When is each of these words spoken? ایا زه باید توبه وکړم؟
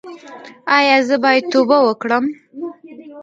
ایا 0.77 0.97
زه 1.07 1.15
باید 1.23 1.45
توبه 1.51 1.77
وکړم؟ 1.83 2.25